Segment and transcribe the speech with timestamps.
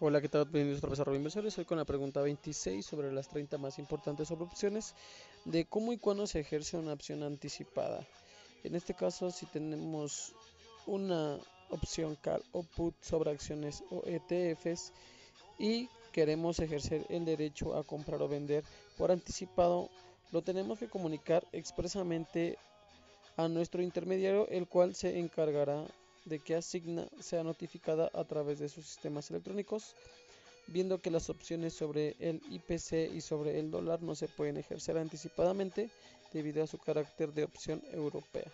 [0.00, 0.46] Hola, ¿qué tal?
[0.46, 1.56] Bienvenidos otra vez a Inversores.
[1.56, 4.92] Hoy con la pregunta 26 sobre las 30 más importantes sobre opciones
[5.44, 8.04] de cómo y cuándo se ejerce una opción anticipada.
[8.64, 10.34] En este caso, si tenemos
[10.86, 11.38] una
[11.70, 14.92] opción call o put sobre acciones o ETFs
[15.60, 18.64] y queremos ejercer el derecho a comprar o vender
[18.98, 19.90] por anticipado,
[20.32, 22.58] lo tenemos que comunicar expresamente
[23.36, 25.86] a nuestro intermediario, el cual se encargará
[26.24, 29.94] de que Asigna sea notificada a través de sus sistemas electrónicos,
[30.66, 34.96] viendo que las opciones sobre el IPC y sobre el dólar no se pueden ejercer
[34.96, 35.90] anticipadamente
[36.32, 38.50] debido a su carácter de opción europea.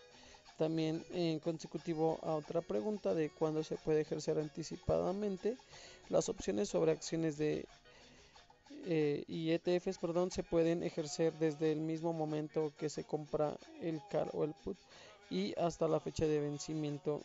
[0.59, 5.57] También en consecutivo a otra pregunta de cuándo se puede ejercer anticipadamente,
[6.09, 7.65] las opciones sobre acciones de
[8.87, 14.01] eh, y ETFs perdón, se pueden ejercer desde el mismo momento que se compra el
[14.11, 14.77] CAR o el PUT
[15.31, 17.23] y hasta la fecha de vencimiento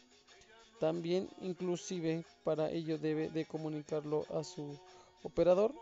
[0.80, 4.78] también inclusive para ello debe de comunicarlo a su
[5.24, 5.74] operador,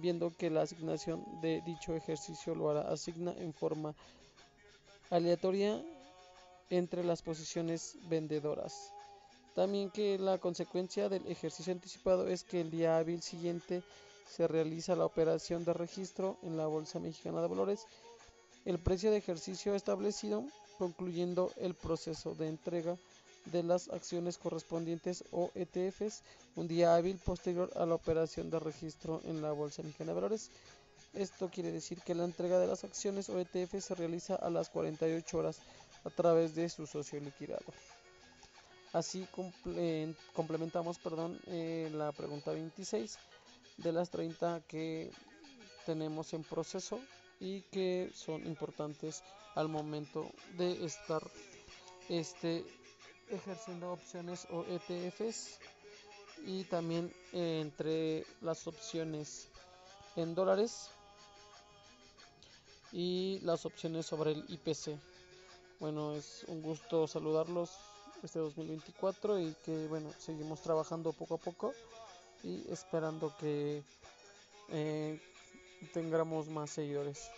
[0.00, 3.94] viendo que la asignación de dicho ejercicio lo hará asigna en forma
[5.10, 5.82] aleatoria
[6.70, 8.92] entre las posiciones vendedoras.
[9.54, 13.82] También que la consecuencia del ejercicio anticipado es que el día hábil siguiente
[14.28, 17.86] se realiza la operación de registro en la Bolsa Mexicana de Valores,
[18.64, 20.44] el precio de ejercicio establecido,
[20.78, 22.96] concluyendo el proceso de entrega
[23.46, 26.22] de las acciones correspondientes o ETFs
[26.56, 30.50] un día hábil posterior a la operación de registro en la Bolsa Mexicana de Valores.
[31.14, 34.70] Esto quiere decir que la entrega de las acciones o ETFs se realiza a las
[34.70, 35.60] 48 horas
[36.04, 37.64] a través de su socio liquidado.
[38.92, 39.26] Así
[40.34, 43.18] complementamos perdón, eh, la pregunta 26
[43.78, 45.10] de las 30 que
[45.84, 47.00] tenemos en proceso
[47.40, 49.22] y que son importantes
[49.54, 51.22] al momento de estar
[52.08, 52.64] este
[53.34, 55.58] ejerciendo opciones o ETFs
[56.46, 59.48] y también entre las opciones
[60.16, 60.90] en dólares
[62.92, 64.98] y las opciones sobre el IPC.
[65.80, 67.70] Bueno, es un gusto saludarlos
[68.22, 71.72] este 2024 y que bueno, seguimos trabajando poco a poco
[72.42, 73.82] y esperando que
[74.70, 75.20] eh,
[75.92, 77.30] tengamos más seguidores.